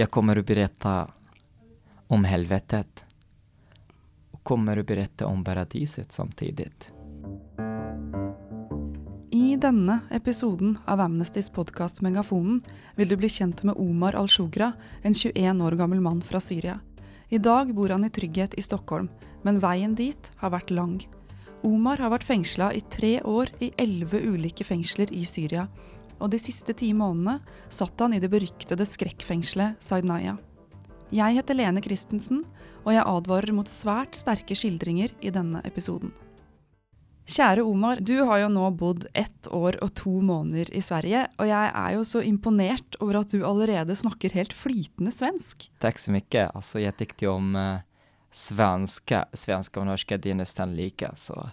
Jag 0.00 0.10
kommer 0.10 0.36
att 0.36 0.46
berätta 0.46 1.10
om 2.06 2.24
helvetet 2.24 3.04
och 4.30 4.42
kommer 4.42 4.76
att 4.76 4.86
berätta 4.86 5.26
om 5.26 5.44
paradiset 5.44 6.12
samtidigt. 6.12 6.90
I 9.30 9.56
denne 9.56 9.98
episoden 10.10 10.78
av 10.84 11.00
Amnestys 11.00 11.50
podkast 11.50 12.00
Megafonen 12.00 12.60
vil 12.94 13.08
du 13.08 13.16
bli 13.16 13.28
kjent 13.28 13.62
med 13.62 13.74
Omar 13.76 14.14
Al-Shogra, 14.14 14.72
en 15.02 15.14
21 15.14 15.62
år 15.62 15.72
gammel 15.72 16.00
mann 16.00 16.22
fra 16.22 16.40
Syria. 16.40 16.80
I 17.28 17.38
dag 17.38 17.74
bor 17.74 17.88
han 17.88 18.04
i 18.04 18.10
trygghet 18.10 18.54
i 18.54 18.62
Stockholm, 18.62 19.08
men 19.42 19.60
veien 19.60 19.94
dit 19.94 20.32
har 20.36 20.50
vært 20.50 20.70
lang. 20.70 20.96
Omar 21.60 22.00
har 22.00 22.10
vært 22.10 22.24
fengsla 22.24 22.72
i 22.72 22.80
tre 22.80 23.18
år 23.20 23.52
i 23.60 23.72
elleve 23.76 24.22
ulike 24.24 24.64
fengsler 24.64 25.12
i 25.12 25.26
Syria, 25.28 25.68
og 26.20 26.30
de 26.30 26.38
siste 26.38 26.76
ti 26.76 26.92
månedene 26.96 27.40
satt 27.72 27.98
han 28.00 28.14
i 28.14 28.20
det 28.22 28.30
beryktede 28.30 28.86
skrekkfengselet 28.86 29.80
Saidnaya. 29.82 30.36
Jeg 31.10 31.40
heter 31.40 31.58
Lene 31.58 31.82
Christensen, 31.82 32.44
og 32.84 32.94
jeg 32.94 33.06
advarer 33.08 33.54
mot 33.56 33.68
svært 33.68 34.14
sterke 34.14 34.54
skildringer 34.54 35.10
i 35.20 35.32
denne 35.34 35.62
episoden. 35.66 36.12
Kjære 37.30 37.62
Omar, 37.62 38.00
du 38.02 38.16
har 38.26 38.40
jo 38.42 38.48
nå 38.50 38.68
bodd 38.74 39.04
ett 39.14 39.46
år 39.54 39.76
og 39.84 39.92
to 39.98 40.12
måneder 40.24 40.70
i 40.74 40.82
Sverige, 40.82 41.26
og 41.38 41.46
jeg 41.46 41.68
er 41.82 41.92
jo 41.94 42.06
så 42.06 42.22
imponert 42.26 42.96
over 42.98 43.20
at 43.20 43.30
du 43.30 43.44
allerede 43.46 43.94
snakker 43.94 44.34
helt 44.34 44.54
flytende 44.56 45.12
svensk. 45.14 45.68
Tack 45.78 45.98
så 45.98 46.10
mycket. 46.10 46.50
Alltså 46.54 46.80
jag 46.80 46.96
tyckte 46.96 47.28
om 47.28 47.56
uh, 47.56 47.78
svenska. 48.32 49.28
Svenska 49.32 49.80
och 49.80 49.86
norska, 49.86 50.18
det 50.18 50.30
är 50.30 50.34
nästan 50.34 50.76
lika. 50.76 51.14
Så 51.14 51.50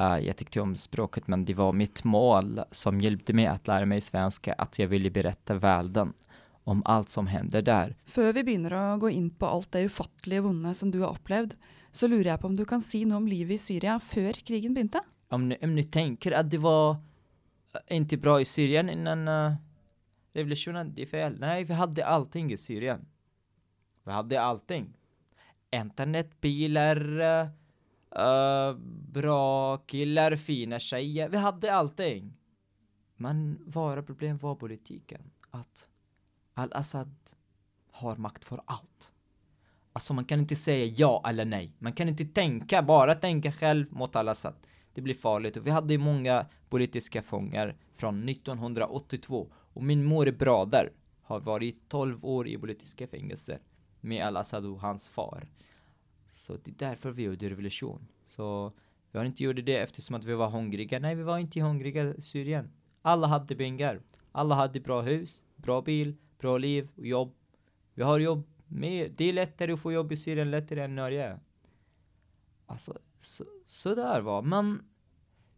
jag 0.00 0.36
tyckte 0.36 0.60
om 0.60 0.76
språket, 0.76 1.28
men 1.28 1.44
det 1.44 1.54
var 1.54 1.72
mitt 1.72 2.04
mål 2.04 2.60
som 2.70 3.00
hjälpte 3.00 3.32
mig 3.32 3.46
att 3.46 3.66
lära 3.66 3.86
mig 3.86 4.00
svenska, 4.00 4.52
att 4.52 4.78
jag 4.78 4.88
ville 4.88 5.10
berätta 5.10 5.54
världen 5.54 6.12
om 6.64 6.82
allt 6.84 7.08
som 7.08 7.26
händer 7.26 7.62
där. 7.62 7.96
Før 8.06 8.32
vi 8.32 8.44
begynner 8.44 8.74
å 8.74 8.96
gå 8.96 9.10
inn 9.10 9.30
på 9.30 9.46
alt 9.46 9.72
det 9.72 9.82
ufattelige 9.88 10.44
vonde 10.44 10.74
som 10.74 10.90
du 10.90 11.00
har 11.00 11.14
opplevd, 11.16 11.56
så 11.92 12.06
lurer 12.06 12.30
jeg 12.30 12.40
på 12.40 12.46
om 12.46 12.56
du 12.56 12.64
kan 12.64 12.82
si 12.82 13.02
noe 13.04 13.18
om 13.18 13.28
livet 13.28 13.58
i 13.58 13.62
Syria 13.62 13.98
før 13.98 14.38
krigen 14.46 14.74
begynte? 14.76 15.02
Om 15.30 15.48
ni, 15.48 15.56
om 15.62 15.74
ni 15.74 15.84
tänker 15.84 16.32
att 16.32 16.50
det 16.50 16.58
var 16.58 16.96
eh, 17.74 17.96
inte 17.96 18.16
bra 18.16 18.40
i 18.40 18.44
Syrien 18.44 18.90
innan 18.90 19.28
eh, 19.28 19.54
revolutionen, 20.32 20.94
det 20.94 21.02
är 21.02 21.06
fel. 21.06 21.36
Nej, 21.40 21.64
vi 21.64 21.74
hade 21.74 22.06
allting 22.06 22.52
i 22.52 22.56
Syrien. 22.56 23.06
Vi 24.04 24.12
hade 24.12 24.40
allting. 24.42 24.92
Internet, 25.70 26.40
bilar, 26.40 27.20
eh, 27.20 27.48
Eh, 28.16 28.74
bra 29.12 29.76
killar, 29.76 30.36
fina 30.36 30.78
tjejer. 30.78 31.28
Vi 31.28 31.36
hade 31.36 31.74
allting. 31.74 32.36
Men 33.16 33.58
våra 33.66 34.02
problem 34.02 34.38
var 34.38 34.54
politiken. 34.54 35.30
Att 35.50 35.88
Al-Assad 36.54 37.14
har 37.90 38.16
makt 38.16 38.44
för 38.44 38.60
allt. 38.64 39.12
Alltså 39.92 40.14
man 40.14 40.24
kan 40.24 40.38
inte 40.38 40.56
säga 40.56 40.94
ja 40.96 41.22
eller 41.26 41.44
nej. 41.44 41.72
Man 41.78 41.92
kan 41.92 42.08
inte 42.08 42.24
tänka, 42.24 42.82
bara 42.82 43.14
tänka 43.14 43.52
själv 43.52 43.92
mot 43.92 44.16
Al-Assad. 44.16 44.54
Det 44.94 45.00
blir 45.00 45.14
farligt. 45.14 45.56
Och 45.56 45.66
vi 45.66 45.70
hade 45.70 45.98
många 45.98 46.46
politiska 46.68 47.22
fångar 47.22 47.76
från 47.94 48.28
1982. 48.28 49.52
Och 49.52 49.82
min 49.82 50.04
mor 50.04 50.30
bröder 50.30 50.92
har 51.22 51.40
varit 51.40 51.88
12 51.88 52.24
år 52.24 52.48
i 52.48 52.58
politiska 52.58 53.06
fängelser 53.06 53.58
med 54.00 54.26
Al-Assad 54.26 54.66
och 54.66 54.80
hans 54.80 55.08
far. 55.08 55.48
Så 56.30 56.56
det 56.64 56.70
är 56.70 56.74
därför 56.88 57.10
vi 57.10 57.22
gjorde 57.22 57.50
revolution. 57.50 58.08
Så 58.24 58.72
vi 59.10 59.18
har 59.18 59.26
inte 59.26 59.44
gjort 59.44 59.56
det 59.66 59.76
eftersom 59.76 60.16
att 60.16 60.24
vi 60.24 60.34
var 60.34 60.50
hungriga. 60.50 60.98
Nej, 60.98 61.14
vi 61.14 61.22
var 61.22 61.38
inte 61.38 61.60
hungriga 61.60 62.14
i 62.14 62.20
Syrien. 62.20 62.70
Alla 63.02 63.26
hade 63.26 63.56
pengar. 63.56 64.00
Alla 64.32 64.54
hade 64.54 64.80
bra 64.80 65.00
hus, 65.00 65.44
bra 65.56 65.82
bil, 65.82 66.16
bra 66.38 66.58
liv 66.58 66.88
och 66.96 67.06
jobb. 67.06 67.34
Vi 67.94 68.02
har 68.02 68.20
jobb 68.20 68.42
Mer. 68.72 69.08
det 69.16 69.24
är 69.24 69.32
lättare 69.32 69.72
att 69.72 69.80
få 69.80 69.92
jobb 69.92 70.12
i 70.12 70.16
Syrien 70.16 70.50
lättare 70.50 70.80
än 70.80 70.94
Norge. 70.94 71.40
Alltså, 72.66 72.98
så, 73.18 73.44
så 73.64 73.94
där 73.94 74.20
var. 74.20 74.42
Men 74.42 74.84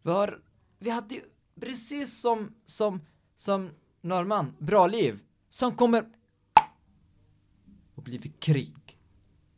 vi 0.01 0.11
har, 0.11 0.41
vi 0.79 0.89
hade 0.89 1.21
precis 1.59 2.21
som, 2.21 2.55
som, 2.65 3.01
som 3.35 3.69
norrman, 4.01 4.55
bra 4.59 4.87
liv. 4.87 5.19
Som 5.49 5.75
kommer 5.75 6.05
och 7.95 8.03
blir 8.03 8.19
krig. 8.39 8.82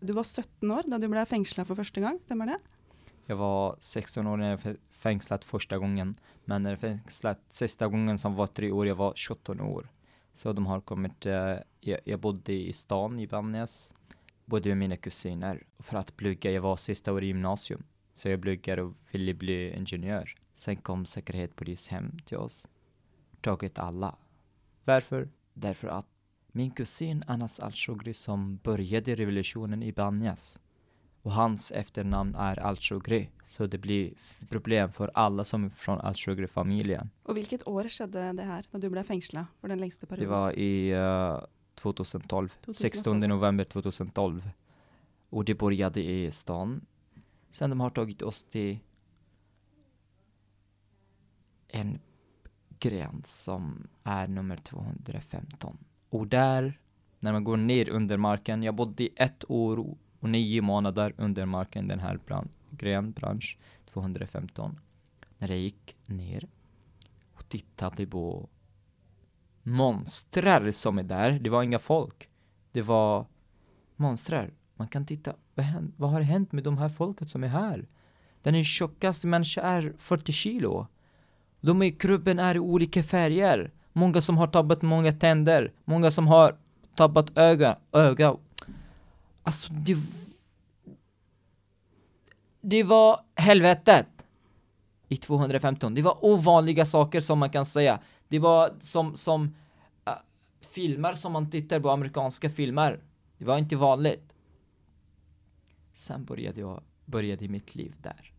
Du 0.06 0.14
var 0.14 0.24
17 0.24 0.72
år 0.72 0.84
när 0.86 1.00
du 1.00 1.08
blev 1.08 1.26
fängslad 1.26 1.68
för 1.68 1.76
första 1.76 2.02
gången. 2.02 2.20
Stämmer 2.20 2.46
det? 2.46 2.60
Jag 3.26 3.36
var 3.36 3.76
16 3.80 4.28
år 4.28 4.38
när 4.38 4.50
jag 4.50 4.78
fängslat 4.92 5.46
första 5.46 5.78
gången. 5.78 6.16
Men 6.46 6.64
när 6.64 6.70
jag 6.70 6.80
fängslat 6.80 7.40
sista 7.50 7.88
gången 7.88 8.18
som 8.18 8.36
var 8.36 8.48
tre 8.48 8.72
år, 8.72 8.88
jag 8.88 8.96
var 8.96 9.14
17 9.16 9.62
år. 9.62 9.90
Så 10.34 10.54
de 10.54 10.66
har 10.66 10.82
kommit, 10.82 11.26
eh, 11.26 11.56
jag, 11.80 12.00
jag 12.04 12.20
bodde 12.20 12.54
i 12.54 12.74
stan 12.74 13.20
i 13.20 13.28
Bannäs. 13.28 13.94
Bodde 14.46 14.70
med 14.70 14.78
mina 14.78 14.98
kusiner. 14.98 15.64
För 15.80 15.98
att 15.98 16.18
plugga, 16.18 16.52
jag 16.52 16.62
var 16.62 16.78
sista 16.78 17.14
år 17.14 17.24
i 17.24 17.28
gymnasium. 17.28 17.84
Så 18.16 18.30
jag 18.30 18.42
pluggade 18.42 18.82
och 18.82 18.94
ville 19.12 19.34
bli 19.34 19.74
ingenjör. 19.78 20.36
Sen 20.56 20.76
kom 20.76 21.06
säkerhetspolis 21.06 21.88
hem 21.88 22.20
till 22.26 22.38
oss. 22.38 22.68
Tagit 23.42 23.80
alla. 23.80 24.16
Varför? 24.84 25.30
Därför 25.54 25.88
att 25.88 26.08
min 26.56 26.72
kusin 26.72 27.24
Anas 27.28 27.60
al-Shogri 27.60 28.14
som 28.14 28.58
började 28.64 29.16
revolutionen 29.16 29.84
i 29.84 29.92
Banyas 29.92 30.60
och 31.22 31.32
hans 31.32 31.72
efternamn 31.72 32.36
är 32.36 32.60
al-Shogri. 32.60 33.30
Så 33.46 33.68
det 33.68 33.78
blir 33.78 34.14
problem 34.50 34.92
för 34.92 35.12
alla 35.14 35.46
som 35.46 35.66
är 35.66 35.70
från 35.70 36.00
al-Shogri-familjen. 36.00 37.10
Og 37.26 37.36
hvilket 37.36 37.68
år 37.68 37.90
skjedde 37.90 38.24
det 38.38 38.46
her, 38.48 38.68
da 38.72 38.80
du 38.80 38.88
ble 38.90 39.04
fengsla 39.04 39.48
for 39.60 39.68
den 39.68 39.80
lengste 39.80 40.08
Det 40.08 40.26
var 40.26 40.52
i 40.60 40.92
eh, 40.92 41.40
2012, 41.76 42.50
16 42.74 43.20
november 43.20 43.64
2012. 43.64 44.50
Och 45.30 45.46
det 45.46 45.56
började 45.56 46.04
i 46.04 46.32
stan. 46.32 46.86
Sen 47.52 47.70
de 47.70 47.80
har 47.80 47.90
tagit 47.90 48.22
oss 48.22 48.44
till 48.44 48.80
en 51.68 52.00
gräns 52.80 53.44
som 53.44 53.88
är 54.04 54.28
nummer 54.28 54.58
215. 54.58 55.78
Och 56.16 56.28
där, 56.28 56.80
när 57.20 57.34
man 57.34 57.44
går 57.44 57.58
ner 57.58 57.90
under 57.90 58.18
marken, 58.18 58.64
jag 58.64 58.76
bodde 58.76 59.04
i 59.04 59.10
ett 59.16 59.44
år 59.52 59.96
och 60.20 60.30
nio 60.30 60.62
månader 60.62 61.14
under 61.18 61.46
marken, 61.46 61.88
den 61.88 62.00
här 62.00 62.20
brand, 62.26 62.50
gren, 62.72 63.12
bransch 63.12 63.58
215. 63.94 64.80
När 65.38 65.48
jag 65.48 65.58
gick 65.58 65.96
ner 66.06 66.48
och 67.34 67.50
tittade 67.50 68.08
på 68.08 68.50
monstrar 69.64 70.72
som 70.72 70.98
är 70.98 71.04
där. 71.04 71.32
Det 71.32 71.50
var 71.50 71.64
inga 71.64 71.80
folk. 71.80 72.30
Det 72.72 72.82
var 72.82 73.26
monstrar. 73.96 74.54
Man 74.76 74.88
kan 74.88 75.06
titta, 75.06 75.34
vad, 75.56 75.66
hän- 75.66 75.94
vad 75.98 76.10
har 76.10 76.22
hänt 76.22 76.52
med 76.52 76.64
de 76.64 76.78
här 76.78 76.90
folket 76.90 77.30
som 77.30 77.44
är 77.44 77.48
här? 77.48 77.88
Den 78.42 78.56
är 78.56 78.64
tjockaste 78.64 79.28
människan 79.28 79.66
är 79.66 79.94
40 79.98 80.32
kilo. 80.32 80.88
De 81.62 81.84
i 81.84 81.92
krubben 81.92 82.40
är 82.40 82.56
i 82.56 82.60
olika 82.60 83.04
färger. 83.04 83.72
Många 83.98 84.22
som 84.22 84.38
har 84.38 84.48
tappat 84.48 84.82
många 84.82 85.12
tänder. 85.12 85.72
Många 85.86 86.12
som 86.12 86.28
har 86.28 86.56
tappat 86.96 87.38
öga. 87.38 87.78
öga. 87.92 88.38
Alltså 89.44 89.74
det... 89.74 89.98
Det 92.62 92.84
var 92.84 93.20
helvetet. 93.36 94.08
I 95.08 95.18
215. 95.18 95.94
Det 95.96 96.02
var 96.02 96.26
ovanliga 96.26 96.86
saker 96.86 97.22
som 97.22 97.40
man 97.40 97.50
kan 97.50 97.66
säga. 97.66 98.00
Det 98.28 98.40
var 98.40 98.74
som, 98.80 99.16
som 99.16 99.44
uh, 100.08 100.14
filmer 100.74 101.14
som 101.14 101.32
man 101.32 101.52
tittar 101.52 101.80
på, 101.80 101.90
amerikanska 101.90 102.50
filmer. 102.50 103.00
Det 103.38 103.46
var 103.46 103.58
inte 103.58 103.76
vanligt. 103.76 104.34
Sen 105.94 106.26
började 106.26 106.62
jag, 106.62 106.84
började 107.06 107.48
mitt 107.48 107.76
liv 107.76 107.96
där. 108.02 108.35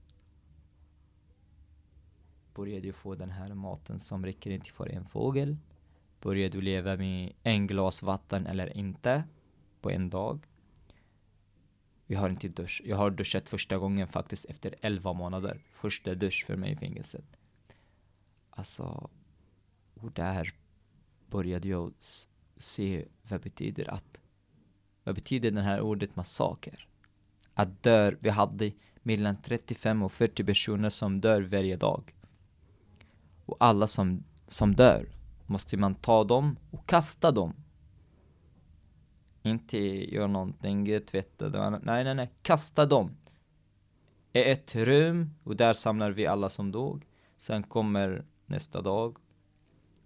Började 2.57 2.93
få 2.93 3.15
den 3.15 3.31
här 3.31 3.55
maten 3.55 4.01
som 4.01 4.25
räcker 4.25 4.51
inte 4.51 4.71
för 4.71 4.89
en 4.89 5.09
fågel. 5.09 5.57
Började 6.21 6.61
leva 6.61 6.97
med 6.97 7.33
en 7.43 7.67
glas 7.67 8.03
vatten 8.03 8.47
eller 8.47 8.77
inte 8.77 9.25
på 9.81 9.91
en 9.91 10.11
dag. 10.11 10.47
Vi 12.07 12.15
har 12.15 12.31
inte 12.31 12.49
dusch. 12.49 12.83
Jag 12.85 12.97
har 12.97 13.11
duschat 13.11 13.49
första 13.49 13.79
gången 13.79 14.09
faktiskt 14.09 14.45
efter 14.45 14.75
11 14.81 15.13
månader. 15.13 15.63
Första 15.73 16.15
dusch 16.15 16.45
för 16.47 16.57
mig 16.57 16.73
i 16.73 16.77
fängelset. 16.77 17.25
Alltså, 18.51 19.11
och 19.95 20.13
där 20.13 20.55
började 21.27 21.69
jag 21.69 21.93
se 22.57 23.05
vad 23.23 23.41
betyder 23.41 23.91
att 23.91 24.21
vad 25.05 25.15
betyder 25.15 25.51
det 25.51 25.63
här 25.63 25.81
ordet 25.81 26.17
massaker? 26.17 26.89
Att 27.55 27.83
dör, 27.83 28.19
vi 28.21 28.31
hade 28.31 28.73
mellan 29.03 29.43
35 29.43 30.03
och 30.03 30.13
40 30.13 30.45
personer 30.45 30.89
som 30.89 31.21
dör 31.21 31.43
varje 31.43 31.77
dag. 31.77 32.16
Och 33.47 33.57
alla 33.61 33.87
som, 33.87 34.25
som 34.49 34.75
dör 34.75 35.09
måste 35.47 35.77
man 35.77 35.95
ta 35.95 36.25
dem 36.25 36.57
och 36.71 36.87
kasta 36.87 37.31
dem. 37.31 37.55
Inte 39.43 39.79
göra 40.15 40.27
någonting, 40.27 41.01
tvätta 41.01 41.49
dem, 41.49 41.81
nej 41.83 42.05
nej 42.05 42.15
nej, 42.15 42.31
kasta 42.43 42.87
dem. 42.87 43.11
I 44.33 44.43
ett 44.43 44.75
rum 44.75 45.35
och 45.45 45.57
där 45.57 45.75
samlar 45.75 46.11
vi 46.11 46.27
alla 46.27 46.49
som 46.49 46.73
dog. 46.73 47.07
Sen 47.39 47.63
kommer 47.63 48.25
nästa 48.47 48.83
dag, 48.83 49.17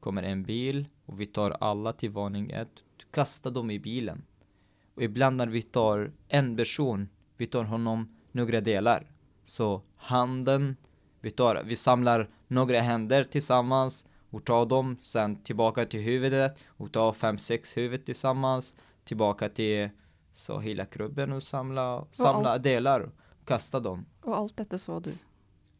kommer 0.01 0.23
en 0.23 0.43
bil 0.43 0.89
och 1.07 1.21
vi 1.21 1.27
tar 1.27 1.51
alla 1.51 1.93
till 1.93 2.11
våning 2.11 2.51
ett, 2.51 2.83
kastar 3.11 3.51
dem 3.51 3.71
i 3.71 3.79
bilen. 3.79 4.23
Och 4.95 5.03
ibland 5.03 5.37
när 5.37 5.47
vi 5.47 5.63
tar 5.63 6.13
en 6.29 6.57
person, 6.57 7.09
vi 7.37 7.47
tar 7.47 7.65
honom 7.65 8.17
några 8.33 8.61
delar. 8.61 9.13
Så 9.45 9.83
handen, 9.97 10.77
vi, 11.21 11.31
tar, 11.31 11.63
vi 11.65 11.77
samlar 11.77 12.29
några 12.49 12.81
händer 12.81 13.25
tillsammans 13.25 14.05
och 14.31 14.45
tar 14.45 14.67
dem 14.67 14.99
sen 14.99 15.43
tillbaka 15.43 15.87
till 15.87 16.01
huvudet 16.01 16.59
och 16.67 16.93
tar 16.93 17.13
fem, 17.13 17.39
sex 17.39 17.77
huvud 17.77 18.05
tillsammans 18.05 18.75
tillbaka 19.05 19.49
till 19.49 19.89
så 20.33 20.59
hela 20.61 20.85
kroppen 20.85 21.33
och 21.33 21.43
samla, 21.43 22.05
samla 22.11 22.49
allt- 22.51 22.63
delar 22.63 23.01
och 23.01 23.13
kasta 23.45 23.81
dem. 23.81 24.05
Og 24.23 24.35
alt 24.37 24.57
dette 24.57 24.79
så 24.79 25.01
du. 25.01 25.13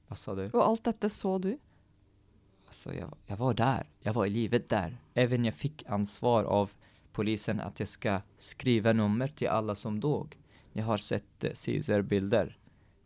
Vad 0.09 0.19
sa 0.19 0.35
du? 0.35 0.51
Og 0.53 0.63
alt 0.63 0.85
dette 0.85 1.11
så 1.11 1.39
du. 1.39 1.59
Alltså 2.67 2.95
jag, 2.95 3.15
jag 3.27 3.37
var 3.37 3.55
där, 3.55 3.87
jag 4.01 4.13
var 4.15 4.27
i 4.27 4.31
livet 4.31 4.69
där. 4.69 4.97
Även 5.15 5.45
jag 5.45 5.55
fick 5.55 5.85
ansvar 5.87 6.45
av 6.45 6.71
polisen 7.13 7.61
att 7.61 7.81
jag 7.81 7.89
ska 7.89 8.21
skriva 8.39 8.93
nummer 8.93 9.29
till 9.29 9.49
alla 9.49 9.75
som 9.75 10.01
dog. 10.01 10.39
Jag 10.73 10.85
har 10.85 10.99
sett 10.99 11.45
eh, 11.45 11.51
Caesar-bilder. 11.51 12.59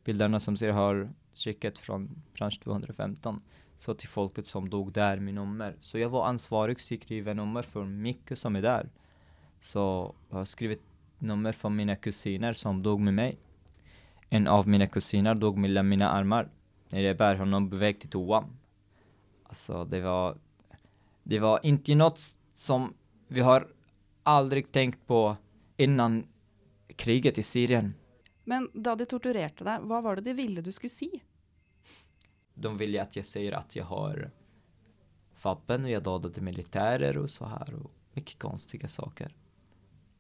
Bilderna 0.05 0.41
som 0.41 0.57
ser 0.57 0.71
har 0.73 1.13
trycket 1.35 1.79
från 1.79 2.23
bransch 2.35 2.61
215. 2.65 3.43
Så 3.77 3.95
till 3.95 4.09
folket 4.09 4.47
som 4.47 4.71
dog 4.71 4.93
där 4.93 5.19
med 5.21 5.35
nummer. 5.35 5.77
Så 5.81 5.99
jag 5.99 6.09
var 6.09 6.27
ansvarig 6.27 6.81
skriva 6.81 7.35
nummer 7.35 7.63
för 7.63 7.85
mycket 7.85 8.39
som 8.39 8.57
är 8.57 8.63
där. 8.63 8.91
Så 9.61 10.15
jag 10.29 10.37
har 10.37 10.45
skrivit 10.45 10.83
nummer 11.19 11.53
för 11.53 11.69
mina 11.69 11.97
kusiner 11.97 12.53
som 12.53 12.83
dog 12.83 13.01
med 13.01 13.15
mig. 13.15 13.39
En 14.29 14.47
av 14.47 14.69
mina 14.69 14.87
kusiner 14.87 15.35
dog 15.35 15.59
mellan 15.59 15.89
mina 15.89 16.09
armar. 16.09 16.49
När 16.89 17.01
jag 17.01 17.17
bär 17.17 17.35
honom 17.35 17.71
på 17.71 17.77
väg 17.77 18.01
till 18.01 18.11
toan. 18.11 18.57
Alltså 19.43 19.85
det 19.85 20.01
var 20.01 20.39
Det 21.23 21.39
var 21.39 21.61
inte 21.63 21.95
något 21.95 22.21
som 22.55 22.95
vi 23.29 23.41
har 23.41 23.69
aldrig 24.23 24.73
tänkt 24.73 25.07
på 25.07 25.37
innan 25.77 26.27
kriget 26.97 27.39
i 27.39 27.43
Syrien. 27.43 27.95
Men 28.45 28.71
då 28.73 28.95
de 28.95 29.07
torturerade 29.07 29.65
dig, 29.65 29.79
vad 29.81 30.03
var 30.03 30.17
det 30.17 30.23
de 30.23 30.33
ville 30.33 30.61
du 30.61 30.73
skulle 30.73 30.91
säga? 30.91 31.21
De 32.55 32.79
ville 32.79 33.03
att 33.03 33.17
jag 33.17 33.27
säger 33.27 33.53
att 33.53 33.77
jag 33.77 33.85
har 33.85 34.31
vapen 35.43 35.85
och 35.85 35.91
jag 35.91 36.03
dödade 36.03 36.41
militärer 36.41 37.19
och 37.19 37.31
så 37.31 37.45
här 37.45 37.75
och 37.75 37.91
mycket 38.13 38.39
konstiga 38.39 38.89
saker. 38.89 39.35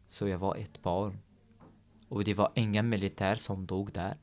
Så 0.08 0.28
jag 0.28 0.38
var 0.38 0.56
ett 0.56 0.82
barn. 0.82 1.18
Och 2.08 2.24
det 2.24 2.34
var 2.34 2.52
inga 2.54 2.82
militär 2.82 3.34
som 3.36 3.66
dog 3.66 3.92
där. 3.92 4.16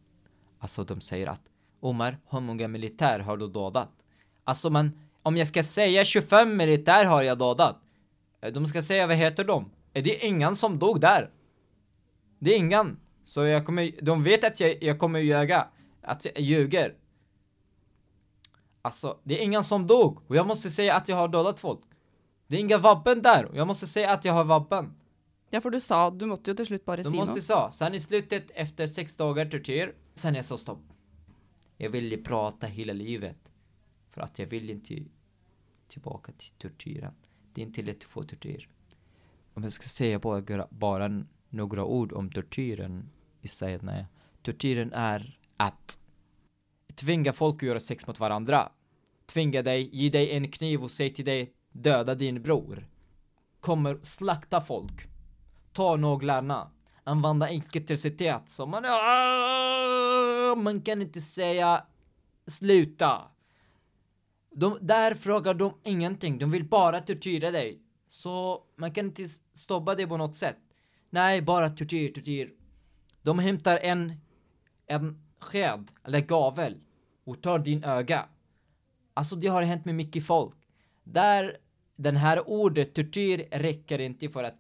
Alltså 0.60 0.84
de 0.84 1.02
säger 1.02 1.28
att 1.28 1.50
Omar, 1.80 2.18
hur 2.30 2.40
många 2.40 2.68
militär 2.68 3.20
har 3.20 3.38
du 3.38 3.48
dödat? 3.48 3.92
Alltså 4.44 4.70
men 4.70 5.00
om 5.24 5.38
jag 5.38 5.48
ska 5.48 5.64
säga 5.64 6.06
25 6.06 6.58
militär 6.58 7.06
har 7.06 7.24
jag 7.24 7.38
dödat. 7.38 7.78
Eh, 8.42 8.54
de 8.54 8.66
ska 8.66 8.82
säga 8.82 9.08
vad 9.08 9.16
heter 9.16 9.44
de? 9.44 9.64
Eh, 9.64 10.00
är 10.00 10.02
det 10.04 10.26
ingen 10.26 10.56
som 10.56 10.80
dog 10.80 11.02
där? 11.02 11.30
Det 12.40 12.54
är 12.54 12.58
ingen. 12.58 13.00
Så 13.24 13.46
jag 13.46 13.66
kommer, 13.66 13.92
de 14.02 14.24
vet 14.24 14.44
att 14.44 14.60
jag, 14.60 14.84
jag 14.84 15.00
kommer 15.00 15.20
ljuga. 15.20 15.68
Att 16.02 16.26
jag 16.26 16.40
ljuger. 16.40 16.96
Alltså, 18.82 19.20
det 19.24 19.40
är 19.40 19.44
ingen 19.44 19.64
som 19.64 19.88
dog 19.88 20.20
och 20.28 20.36
jag 20.36 20.48
måste 20.48 20.72
säga 20.72 20.96
att 20.96 21.10
jag 21.10 21.16
har 21.18 21.28
dödat 21.28 21.60
folk. 21.60 21.80
Det 22.48 22.56
är 22.56 22.60
inga 22.60 22.78
vapen 22.78 23.22
där 23.22 23.46
och 23.46 23.56
jag 23.58 23.68
måste 23.68 23.88
säga 23.88 24.12
att 24.12 24.26
jag 24.26 24.34
har 24.34 24.44
vapen. 24.44 24.94
Ja, 25.50 25.62
for 25.62 25.70
du 25.70 25.80
sa 25.80 26.10
Du 26.12 26.26
måtte 26.26 26.52
jo 26.52 26.56
til 26.56 26.66
slutt 26.66 26.86
bare 26.86 27.04
De 27.04 27.12
si 27.12 27.18
måste 27.18 27.36
noe. 27.36 27.42
säga, 27.42 27.72
sen 27.72 27.94
i 27.94 28.00
slutet 28.00 28.52
efter 28.56 28.88
sex 28.88 29.16
dagar 29.16 29.46
tortyr, 29.46 29.96
sen 30.16 30.36
jag 30.36 30.46
sa 30.46 30.58
stopp. 30.58 30.84
Jag 31.78 31.90
ville 31.90 32.18
prata 32.18 32.68
hela 32.68 32.94
livet. 32.94 33.38
För 34.10 34.22
att 34.22 34.40
jag 34.40 34.48
vill 34.48 34.70
inte 34.70 35.04
tillbaka 35.88 36.32
till 36.32 36.52
tortyren. 36.58 37.14
Det 37.54 37.62
är 37.62 37.66
inte 37.66 37.82
lätt 37.82 37.98
att 37.98 38.04
få 38.04 38.24
tortyr. 38.24 38.70
Om 39.54 39.64
jag 39.64 39.72
ska 39.72 39.84
säga 39.84 40.20
bara, 40.20 40.68
bara 40.70 41.24
några 41.52 41.86
ord 41.86 42.14
om 42.14 42.32
tortyren 42.32 43.10
i 43.42 43.48
Saidnaya. 43.48 44.06
Tortyren 44.42 44.94
är 44.94 45.40
att 45.58 45.98
tvinga 46.96 47.34
folk 47.34 47.56
att 47.56 47.68
göra 47.68 47.80
sex 47.80 48.08
mot 48.08 48.20
varandra. 48.20 48.72
Tvinga 49.26 49.62
dig, 49.62 49.90
ge 49.94 50.10
dig 50.10 50.32
en 50.32 50.52
kniv 50.52 50.84
och 50.84 50.92
säg 50.92 51.14
till 51.14 51.26
dig 51.26 51.54
döda 51.72 52.16
din 52.16 52.42
bror. 52.42 52.88
Kommer 53.60 54.00
slakta 54.04 54.62
folk. 54.62 55.08
Ta 55.74 55.96
naglarna. 55.96 56.72
Använda 57.04 57.50
elektricitet 57.50 58.50
så 58.50 58.66
man... 58.66 58.86
Ah, 58.86 60.56
man 60.56 60.82
kan 60.82 61.02
inte 61.02 61.22
säga 61.22 61.86
sluta. 62.48 63.22
De, 64.52 64.78
där 64.82 65.16
frågar 65.16 65.54
de 65.54 65.74
ingenting. 65.84 66.40
De 66.40 66.52
vill 66.52 66.66
bara 66.66 67.02
tortyra 67.02 67.52
dig. 67.52 67.82
Så 68.08 68.64
man 68.76 68.92
kan 68.92 69.06
inte 69.06 69.28
stoppa 69.54 69.96
det 69.96 70.08
på 70.08 70.18
något 70.18 70.38
sätt. 70.38 70.58
Nej, 71.12 71.42
bara 71.42 71.70
tortyr, 71.70 72.12
tortyr. 72.14 72.54
De 73.22 73.40
hämtar 73.40 73.78
en, 73.78 74.14
en 74.88 75.22
sked, 75.40 75.92
eller 76.04 76.20
gavel, 76.20 76.78
och 77.24 77.42
tar 77.42 77.60
din 77.60 77.84
öga. 77.84 78.26
Alltså 79.14 79.36
det 79.36 79.48
har 79.48 79.62
hänt 79.62 79.86
med 79.86 79.96
mycket 79.96 80.26
folk. 80.26 80.56
Där, 81.04 81.58
den 81.96 82.16
här 82.16 82.50
ordet 82.50 82.94
tortyr 82.94 83.48
räcker 83.52 84.00
inte 84.00 84.30
för 84.30 84.44
att 84.44 84.56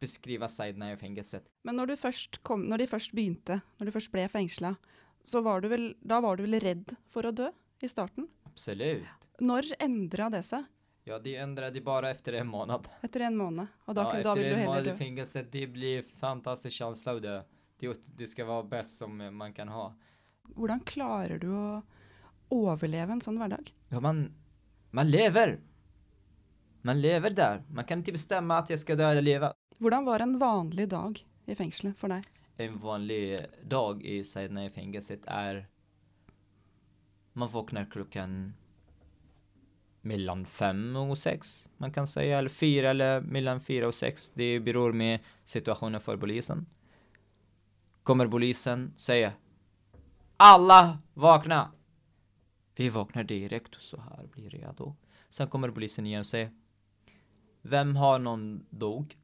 beskriva 0.00 0.48
Saidnaya 0.48 0.96
fängelset. 0.96 1.44
Men 1.62 1.76
når, 1.76 1.86
du 1.86 1.96
først 1.96 2.42
kom, 2.42 2.62
når 2.68 2.78
de 2.78 2.86
først 2.86 3.12
begynte, 3.12 3.60
når 3.78 3.88
du 3.88 3.92
først 3.92 4.12
ble 4.12 4.28
fengsla, 4.28 4.74
så 5.24 5.40
var 5.40 5.60
du 5.60 5.68
vel, 5.68 5.94
da 6.00 6.20
var 6.20 6.36
du 6.36 6.44
vel 6.44 6.60
redd 6.60 6.94
for 7.08 7.26
å 7.26 7.32
dø 7.32 7.48
i 7.82 7.88
starten? 7.88 8.28
Absolut. 8.44 9.08
Når 9.40 9.72
endra 9.80 10.28
det 10.30 10.44
seg? 10.44 10.68
Ja, 11.08 11.18
det 11.18 11.36
ändrade 11.36 11.80
bara 11.80 12.10
efter 12.10 12.32
en 12.32 12.46
månad. 12.46 12.88
Etter 13.00 13.20
en 13.20 13.36
måned? 13.36 13.66
Og 13.84 13.94
da, 13.94 14.02
ja, 14.02 14.22
da 14.22 14.32
efter 14.32 14.52
en 14.52 14.64
månad 14.64 14.86
i 14.86 14.90
dø? 14.90 14.96
fängelset, 14.96 15.52
det 15.52 15.66
blir 15.66 16.02
fantastisk 16.02 16.76
känsla 16.76 17.12
att 17.12 17.22
dö. 17.22 17.42
Det, 17.78 18.00
det 18.16 18.26
ska 18.26 18.44
vara 18.44 18.62
bäst 18.62 18.96
som 18.96 19.36
man 19.36 19.52
kan 19.52 19.68
ha. 19.68 19.94
Hvordan 20.42 20.80
klarer 20.80 21.38
du 21.38 21.48
å 21.48 21.82
overleve 22.48 23.12
en 23.12 23.24
sånn 23.24 23.40
hverdag? 23.40 23.72
Ja, 23.88 24.00
man, 24.00 24.34
man 24.90 25.10
lever. 25.10 25.60
Man 26.82 27.00
lever 27.00 27.30
där. 27.30 27.62
Man 27.68 27.84
kan 27.84 27.98
inte 27.98 28.12
bestämma 28.12 28.58
att 28.58 28.70
jag 28.70 28.78
ska 28.78 28.94
dö 28.94 29.10
eller 29.10 29.22
leva. 29.22 29.52
Hvordan 29.78 30.04
var 30.04 30.20
en 30.20 30.38
vanlig 30.38 30.88
dag 30.88 31.24
i 31.46 31.54
fengselet 31.54 31.96
for 31.98 32.08
deg? 32.08 32.28
En 32.56 32.78
vanlig 32.78 33.46
dag 33.62 34.02
i 34.02 34.24
Saidnaya 34.24 34.70
fängelset 34.70 35.20
är 35.26 35.68
man 37.32 37.48
vaknar 37.48 37.84
klockan 37.90 38.54
mellan 40.00 40.46
5 40.46 40.96
och 40.96 41.18
6, 41.18 41.68
man 41.76 41.92
kan 41.92 42.06
säga, 42.06 42.38
eller 42.38 42.48
4 42.48 42.90
eller 42.90 43.20
mellan 43.20 43.60
4 43.60 43.86
och 43.86 43.94
6, 43.94 44.30
Det 44.34 44.60
beror 44.60 44.92
med 44.92 45.20
situationen 45.44 46.00
för 46.00 46.16
polisen. 46.16 46.66
Kommer 48.02 48.26
polisen 48.28 48.92
säga 48.96 49.32
alla 50.36 50.98
vakna! 51.14 51.72
Vi 52.74 52.88
vaknar 52.88 53.24
direkt 53.24 53.74
och 53.76 53.82
så 53.82 54.00
här 54.00 54.26
blir 54.26 54.50
redo. 54.50 54.96
Sen 55.28 55.48
kommer 55.48 55.70
polisen 55.70 56.06
igen 56.06 56.20
och 56.20 56.26
säger 56.26 56.52
Vem 57.62 57.96
har 57.96 58.18
någon 58.18 58.66
dog? 58.70 59.16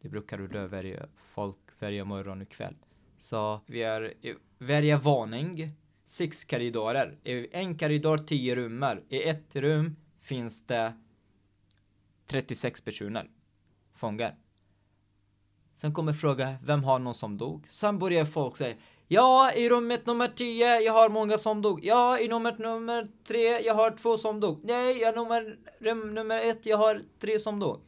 Det 0.00 0.08
brukar 0.08 0.38
du 0.38 0.48
dö 0.48 0.66
varje 0.66 1.06
folk 1.16 1.56
varje 1.78 2.04
morgon 2.04 2.42
och 2.42 2.48
kväll. 2.48 2.76
Så 3.16 3.60
vi 3.66 3.82
är 3.82 4.26
i 4.26 4.34
varje 4.58 4.96
våning 4.96 5.72
sex 6.12 6.44
korridorer. 6.44 7.18
I 7.24 7.46
en 7.52 7.78
korridor 7.78 8.18
tio 8.18 8.54
rummar. 8.54 9.02
I 9.08 9.22
ett 9.22 9.56
rum 9.56 9.96
finns 10.20 10.66
det 10.66 10.92
36 12.26 12.80
personer. 12.80 13.30
Fångar. 13.94 14.36
Sen 15.74 15.94
kommer 15.94 16.12
fråga, 16.12 16.54
vem 16.62 16.84
har 16.84 16.98
någon 16.98 17.14
som 17.14 17.38
dog? 17.38 17.66
Sen 17.68 17.98
börjar 17.98 18.24
folk 18.24 18.56
säga, 18.56 18.76
ja, 19.08 19.52
i 19.52 19.68
rummet 19.68 20.06
nummer 20.06 20.28
10, 20.28 20.80
jag 20.80 20.92
har 20.92 21.08
många 21.08 21.38
som 21.38 21.62
dog. 21.62 21.84
Ja, 21.84 22.18
i 22.18 22.28
nummer 22.28 22.58
nummer 22.58 23.08
3, 23.24 23.60
jag 23.60 23.74
har 23.74 23.90
två 23.96 24.16
som 24.16 24.40
dog. 24.40 24.60
Nej, 24.64 25.02
i 25.02 25.12
nummer, 25.16 25.58
rum 25.78 26.14
nummer 26.14 26.38
1, 26.38 26.66
jag 26.66 26.76
har 26.76 27.02
tre 27.20 27.38
som 27.38 27.60
dog. 27.60 27.80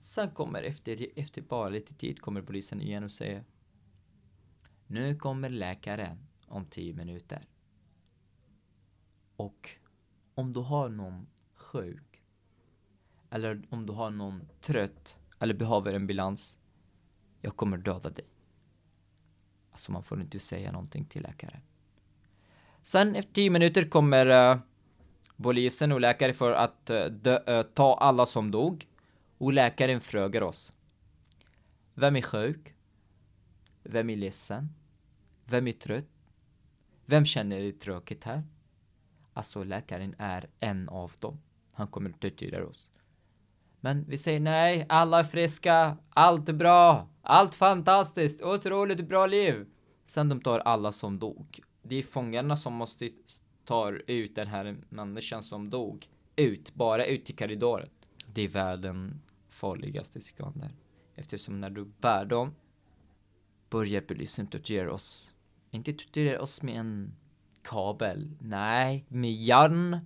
Sen 0.00 0.30
kommer 0.30 0.62
efter, 0.62 1.06
efter 1.16 1.42
bara 1.42 1.68
lite 1.68 1.94
tid 1.94 2.20
kommer 2.20 2.42
polisen 2.42 2.80
igen 2.80 3.04
och 3.04 3.12
säger 3.12 3.44
Nu 4.86 5.16
kommer 5.16 5.50
läkaren 5.50 6.25
om 6.48 6.66
10 6.66 6.94
minuter. 6.94 7.46
Och 9.36 9.70
om 10.34 10.52
du 10.52 10.60
har 10.60 10.88
någon 10.88 11.26
sjuk 11.54 12.22
eller 13.30 13.62
om 13.70 13.86
du 13.86 13.92
har 13.92 14.10
någon 14.10 14.48
trött 14.60 15.18
eller 15.38 15.54
behöver 15.54 15.94
ambulans 15.94 16.58
jag 17.40 17.56
kommer 17.56 17.76
döda 17.76 18.10
dig. 18.10 18.24
Alltså 19.70 19.92
man 19.92 20.02
får 20.02 20.20
inte 20.20 20.38
säga 20.38 20.72
någonting 20.72 21.04
till 21.04 21.22
läkaren. 21.22 21.60
Sen 22.82 23.14
efter 23.14 23.32
10 23.32 23.50
minuter 23.50 23.88
kommer 23.88 24.54
uh, 24.54 24.60
polisen 25.36 25.92
och 25.92 26.00
läkare 26.00 26.32
för 26.32 26.52
att 26.52 26.90
uh, 26.90 27.04
dö, 27.04 27.58
uh, 27.58 27.62
ta 27.62 27.94
alla 27.94 28.26
som 28.26 28.50
dog 28.50 28.86
och 29.38 29.52
läkaren 29.52 30.00
frågar 30.00 30.42
oss. 30.42 30.74
Vem 31.94 32.16
är 32.16 32.22
sjuk? 32.22 32.74
Vem 33.82 34.10
är 34.10 34.16
ledsen? 34.16 34.68
Vem 35.44 35.68
är 35.68 35.72
trött? 35.72 36.15
Vem 37.06 37.24
känner 37.24 37.60
det 37.60 37.72
tråkigt 37.72 38.24
här? 38.24 38.42
Alltså 39.32 39.64
läkaren 39.64 40.14
är 40.18 40.48
en 40.60 40.88
av 40.88 41.12
dem. 41.20 41.40
Han 41.72 41.88
kommer 41.88 42.10
att 42.10 42.20
tortera 42.20 42.66
oss. 42.66 42.92
Men 43.80 44.04
vi 44.08 44.18
säger 44.18 44.40
nej, 44.40 44.86
alla 44.88 45.20
är 45.20 45.24
friska, 45.24 45.96
allt 46.10 46.48
är 46.48 46.52
bra, 46.52 47.08
allt 47.22 47.54
fantastiskt, 47.54 48.42
otroligt 48.42 49.08
bra 49.08 49.26
liv. 49.26 49.66
Sen 50.04 50.28
de 50.28 50.40
tar 50.40 50.58
alla 50.58 50.92
som 50.92 51.18
dog. 51.18 51.60
Det 51.82 51.96
är 51.96 52.02
fångarna 52.02 52.56
som 52.56 52.72
måste 52.72 53.10
ta 53.64 53.90
ut 53.92 54.34
den 54.34 54.46
här 54.46 54.76
människan 54.88 55.42
som 55.42 55.70
dog. 55.70 56.08
Ut, 56.36 56.74
bara 56.74 57.06
ut 57.06 57.30
i 57.30 57.32
korridoren. 57.32 57.88
Det 58.26 58.42
är 58.42 58.48
världen 58.48 59.20
farligaste 59.48 60.20
sekunder. 60.20 60.70
Eftersom 61.14 61.60
när 61.60 61.70
du 61.70 61.84
bär 61.84 62.24
dem 62.24 62.54
börjar 63.70 64.00
polisen 64.00 64.46
tortera 64.46 64.92
oss. 64.92 65.34
Inte 65.76 65.92
tortera 65.92 66.40
oss 66.40 66.62
med 66.62 66.76
en 66.76 67.16
kabel, 67.62 68.30
nej, 68.40 69.04
med 69.08 69.32
järn, 69.32 69.98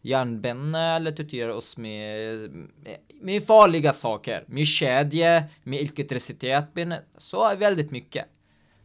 järnbänne 0.00 0.96
eller 0.96 1.12
tortera 1.12 1.54
oss 1.54 1.76
med, 1.76 2.50
med, 2.50 2.98
med 3.20 3.46
farliga 3.46 3.92
saker, 3.92 4.44
med 4.46 4.66
kedja, 4.66 5.44
med 5.62 5.80
elektricitet, 5.80 6.64
så 7.16 7.44
är 7.44 7.56
väldigt 7.56 7.90
mycket. 7.90 8.26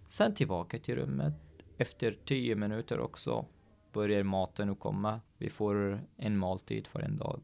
Sen 0.07 0.35
tillbaka 0.35 0.79
till 0.79 0.95
rummet. 0.95 1.33
Efter 1.77 2.17
tio 2.25 2.55
minuter 2.55 2.99
också 2.99 3.45
börjar 3.93 4.23
maten 4.23 4.69
att 4.69 4.79
komma. 4.79 5.21
Vi 5.37 5.49
får 5.49 6.01
en 6.17 6.37
måltid 6.37 6.87
för 6.87 6.99
en 6.99 7.17
dag. 7.17 7.41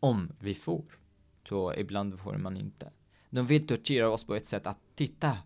Om 0.00 0.32
vi 0.38 0.54
får. 0.54 0.84
Så 1.48 1.74
ibland 1.74 2.20
får 2.20 2.34
man 2.36 2.56
inte. 2.56 2.90
De 3.30 3.46
vill 3.46 3.66
tortera 3.66 4.10
oss 4.10 4.24
på 4.24 4.34
ett 4.34 4.46
sätt 4.46 4.66
att 4.66 4.78
titta. 4.94 5.38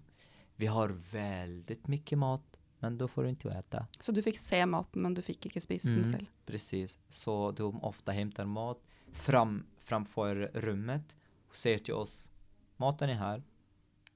Vi 0.64 0.68
har 0.68 0.88
väldigt 1.12 1.88
mycket 1.88 2.18
mat, 2.18 2.59
men 2.78 2.99
då 2.99 3.09
får 3.09 3.23
du 3.23 3.28
inte 3.28 3.50
äta. 3.50 3.87
Så 4.00 4.12
du 4.12 4.23
fick 4.23 4.38
se 4.38 4.66
maten, 4.66 5.02
men 5.02 5.14
du 5.14 5.23
fick 5.23 5.47
inte 5.47 5.61
spisa 5.61 5.88
den 5.88 6.12
själv? 6.12 6.26
Precis. 6.47 6.99
Så 7.09 7.50
de 7.50 7.85
ofta 7.85 8.12
hämtar 8.12 8.44
mat 8.44 8.78
fram, 9.12 9.66
framför 9.78 10.50
rummet 10.54 11.16
och 11.49 11.56
säger 11.56 11.78
till 11.78 11.94
oss 11.94 12.30
maten 12.76 13.11
är 13.11 13.14
här. 13.14 13.42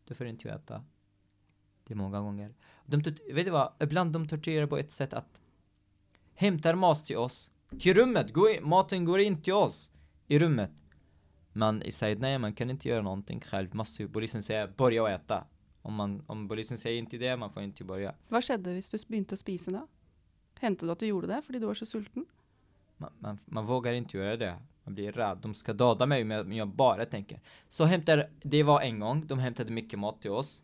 Du 0.05 0.15
får 0.15 0.27
inte 0.27 0.51
äta. 0.51 0.85
Det 1.85 1.95
är 1.95 1.97
många 1.97 2.21
gånger. 2.21 2.55
De, 2.87 3.03
vet 3.33 3.45
du 3.45 3.51
vad? 3.51 3.73
Ibland 3.81 4.13
de 4.13 4.29
torterar 4.29 4.67
på 4.67 4.79
ett 4.79 4.93
sätt 4.93 5.13
att 5.13 5.41
hämtar 6.35 6.75
mat 6.75 7.05
till 7.05 7.17
oss 7.17 7.51
till 7.79 7.95
rummet. 7.95 8.33
Gå 8.33 8.51
in, 8.51 8.69
maten 8.69 9.05
går 9.05 9.21
in 9.21 9.43
till 9.43 9.55
oss 9.55 9.91
i 10.27 10.39
rummet. 10.39 10.73
Men 11.53 11.83
i 11.83 11.93
säger 11.93 12.17
nej, 12.17 12.39
man 12.39 12.53
kan 12.53 12.71
inte 12.71 12.89
göra 12.89 13.03
någonting 13.03 13.41
själv. 13.41 13.75
Måste 13.75 14.03
ju 14.03 14.09
polisen 14.09 14.43
säga 14.43 14.69
börja 14.69 15.09
äta. 15.09 15.47
Om, 15.89 15.95
man, 15.95 16.23
om 16.27 16.49
polisen 16.49 16.79
säger 16.79 16.99
inte 16.99 17.19
det, 17.19 17.37
man 17.37 17.51
får 17.51 17.63
inte 17.63 17.85
börja. 17.85 18.15
Vad 18.29 18.45
skedde 18.45 18.71
om 18.71 18.81
du 18.81 19.05
började 19.09 19.37
spisa 19.37 19.71
då? 19.71 19.87
Hände 20.55 20.87
det 20.87 20.93
att 20.93 20.99
du 20.99 21.07
gjorde 21.07 21.27
det 21.27 21.43
för 21.43 21.53
du 21.53 21.59
var 21.59 21.75
så 21.75 21.87
sulten? 21.87 22.27
Man, 22.97 23.13
man, 23.19 23.39
man, 23.45 23.67
vågar 23.67 23.93
inte 23.93 24.17
göra 24.17 24.37
det. 24.37 24.59
Man 24.85 24.95
blir 24.95 25.13
rädd. 25.13 25.39
De 25.43 25.55
ska 25.55 25.73
döda 25.73 26.07
mig 26.07 26.25
men 26.25 26.53
jag 26.53 26.69
bara 26.69 27.05
tänker. 27.05 27.41
Så 27.69 27.85
hämtar, 27.85 28.31
det 28.43 28.63
var 28.63 28.81
en 28.81 29.01
gång, 29.01 29.27
de 29.27 29.39
hämtade 29.39 29.73
mycket 29.73 29.99
mat 29.99 30.21
till 30.21 30.31
oss. 30.31 30.63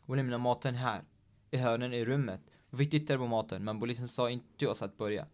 Och 0.00 0.16
lämnade 0.16 0.42
maten 0.42 0.74
här. 0.74 1.02
I 1.50 1.56
hörnen 1.56 1.92
i 1.92 2.04
rummet. 2.04 2.40
Vi 2.70 2.90
tittade 2.90 3.18
på 3.18 3.26
maten, 3.26 3.64
men 3.64 3.80
polisen 3.80 4.08
sa 4.08 4.30
inte 4.30 4.56
till 4.56 4.68
oss 4.68 4.82
att 4.82 4.96
börja. 4.96 5.26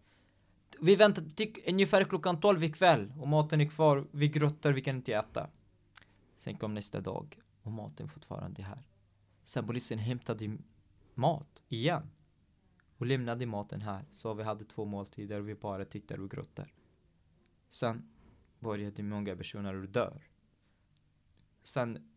Vi 0.79 0.95
väntade 0.95 1.29
till 1.29 1.55
ungefär 1.67 2.03
klockan 2.03 2.39
12 2.39 2.63
ikväll 2.63 3.13
och 3.19 3.27
maten 3.27 3.61
är 3.61 3.69
kvar. 3.69 4.07
Vi 4.11 4.27
grottar, 4.27 4.73
vi 4.73 4.81
kan 4.81 4.95
inte 4.95 5.13
äta. 5.13 5.49
Sen 6.35 6.57
kom 6.57 6.73
nästa 6.73 7.01
dag 7.01 7.39
och 7.63 7.71
maten 7.71 8.09
fortfarande 8.09 8.61
här. 8.61 8.83
Sen 9.49 9.67
polisen 9.67 9.99
hämtade 9.99 10.57
mat 11.13 11.63
igen 11.69 12.09
och 12.97 13.05
lämnade 13.05 13.45
maten 13.45 13.81
här. 13.81 14.05
Så 14.11 14.33
vi 14.33 14.43
hade 14.43 14.65
två 14.65 14.85
måltider 14.85 15.39
och 15.39 15.49
vi 15.49 15.55
bara 15.55 15.85
tittar 15.85 16.19
och 16.19 16.31
grottar. 16.31 16.73
Sen 17.69 18.09
började 18.59 19.03
många 19.03 19.35
personer 19.35 19.73
dö. 19.73 20.11
Sen, 21.63 22.11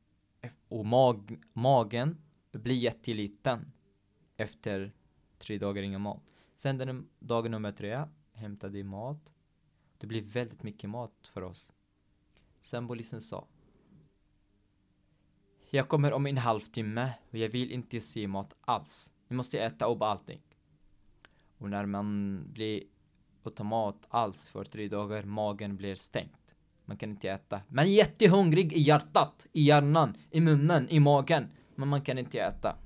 och 0.69 0.87
mag, 0.87 1.43
magen 1.53 2.23
blir 2.51 2.77
jätteliten 2.77 3.73
efter 4.37 4.93
tre 5.39 5.59
dagar 5.59 5.83
ingen 5.83 6.01
mat. 6.01 6.23
Sen 6.55 6.79
den 6.79 7.09
dag 7.19 7.51
nummer 7.51 7.73
tre 7.73 8.05
hämtade 8.33 8.85
mat. 8.85 9.33
Det 9.99 10.07
blir 10.07 10.23
väldigt 10.23 10.63
mycket 10.63 10.91
mat 10.91 11.31
för 11.33 11.43
oss. 11.43 11.73
Sen 12.61 12.89
polisen 12.89 13.21
sa 13.21 13.49
jag 15.75 15.89
kommer 15.89 16.13
om 16.13 16.27
en 16.27 16.39
halvtimme 16.39 17.13
och 17.31 17.39
jag 17.39 17.49
vill 17.49 17.73
inte 17.73 18.01
se 18.01 18.29
mat 18.29 18.55
alls. 18.61 19.13
Vi 19.29 19.37
måste 19.37 19.59
äta 19.59 19.87
upp 19.87 20.03
allting. 20.03 20.41
Och 21.59 21.71
när 21.71 21.87
man 21.87 22.41
blir 22.53 22.83
utan 23.45 23.67
mat 23.67 24.07
alls 24.09 24.51
för 24.51 24.65
tre 24.65 24.89
dagar, 24.89 25.23
magen 25.23 25.77
blir 25.77 25.95
stängt. 25.95 26.55
Man 26.85 26.97
kan 26.97 27.11
inte 27.11 27.31
äta. 27.31 27.61
Man 27.69 27.85
är 27.85 27.89
jättehungrig 27.89 28.73
i 28.73 28.81
hjärtat, 28.81 29.47
i 29.53 29.63
hjärnan, 29.63 30.17
i 30.31 30.41
munnen, 30.41 30.89
i 30.89 31.01
magen. 31.01 31.49
Men 31.75 31.89
man 31.89 32.03
kan 32.03 32.19
inte 32.19 32.41
äta. 32.41 32.77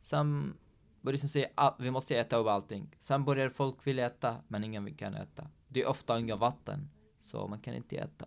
Sen 0.00 0.54
börjar 1.00 1.18
de 1.18 1.28
säga 1.28 1.46
att 1.54 1.74
ah, 1.74 1.76
vi 1.82 1.90
måste 1.90 2.18
äta 2.18 2.36
upp 2.36 2.46
allting. 2.46 2.94
Sen 2.98 3.24
börjar 3.24 3.48
folk 3.48 3.86
vilja 3.86 4.06
äta, 4.06 4.36
men 4.48 4.64
ingen 4.64 4.94
kan 4.94 5.14
äta. 5.14 5.50
Det 5.68 5.82
är 5.82 5.86
ofta 5.86 6.18
inga 6.18 6.36
vatten, 6.36 6.90
så 7.18 7.48
man 7.48 7.60
kan 7.60 7.74
inte 7.74 7.96
äta. 7.96 8.26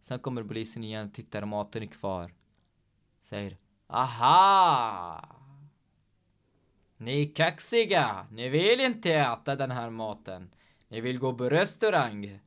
Sen 0.00 0.18
kommer 0.18 0.44
polisen 0.44 0.84
igen, 0.84 1.06
och 1.06 1.14
tittar 1.14 1.44
maten 1.44 1.82
är 1.82 1.86
kvar 1.86 2.32
säger 3.26 3.56
Aha! 3.86 5.36
Ni 6.96 7.22
är 7.22 7.34
kaxiga, 7.34 8.26
ni 8.30 8.48
vill 8.48 8.80
inte 8.80 9.14
äta 9.14 9.56
den 9.56 9.70
här 9.70 9.90
maten. 9.90 10.50
Ni 10.88 11.00
vill 11.00 11.18
gå 11.18 11.34
på 11.34 11.50
restaurang. 11.50 12.40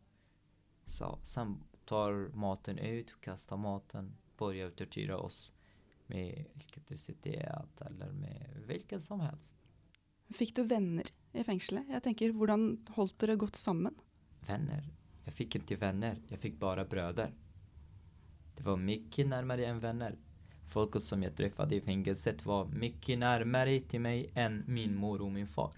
Så 0.85 1.19
sen 1.23 1.63
tar 1.85 2.35
maten 2.35 2.77
ut, 2.77 3.21
kastar 3.21 3.57
maten, 3.57 4.17
börjar 4.37 4.69
tortyra 4.69 5.17
oss 5.17 5.53
med 6.07 6.45
elektricitet 6.55 7.81
eller 7.81 8.11
med 8.11 8.63
vilken 8.67 9.01
som 9.01 9.19
helst. 9.19 9.57
Fick 10.29 10.55
du 10.55 10.63
vänner 10.63 11.05
i 11.31 11.43
fängelset? 11.43 11.83
Jag 11.89 12.03
tänker, 12.03 12.25
hur 12.25 12.47
höll 12.95 13.09
det 13.17 13.35
gott 13.35 13.55
samman? 13.55 13.95
Vänner? 14.47 14.83
Jag 15.23 15.33
fick 15.33 15.55
inte 15.55 15.75
vänner, 15.75 16.21
jag 16.27 16.39
fick 16.39 16.59
bara 16.59 16.85
bröder. 16.85 17.33
Det 18.55 18.63
var 18.63 18.77
mycket 18.77 19.27
närmare 19.27 19.65
än 19.65 19.79
vänner 19.79 20.17
folket 20.69 21.03
som 21.03 21.23
jag 21.23 21.35
träffade 21.35 21.75
i 21.75 21.81
fängelset 21.81 22.45
var 22.45 22.65
mycket 22.65 23.19
närmare 23.19 23.79
till 23.79 24.01
mig 24.01 24.31
än 24.35 24.63
min 24.67 24.95
mor 24.95 25.21
och 25.21 25.31
min 25.31 25.47
far. 25.47 25.71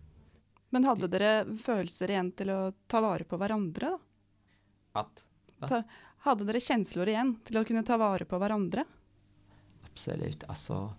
Men 0.69 0.83
hade 0.83 1.07
dere 1.07 1.57
känslor 1.65 2.10
igen 2.10 2.31
till 2.31 2.50
att 2.50 2.75
ta 2.88 3.01
vara 3.01 3.24
på 3.24 3.38
varandra? 3.38 3.89
Då? 3.89 4.00
Att? 4.91 5.27
Ta, 5.67 5.83
hade 6.17 6.43
dere 6.43 6.60
känslor 6.60 7.07
igen 7.07 7.39
till 7.43 7.57
att 7.57 7.67
kunna 7.67 7.83
ta 7.83 7.98
vara 7.98 8.25
på 8.25 8.38
varandra? 8.38 8.86
Absolut. 9.91 10.43
Alltså, 10.43 10.93